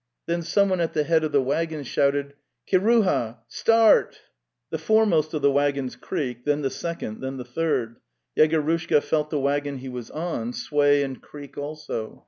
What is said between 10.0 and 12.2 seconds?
on sway and creak also.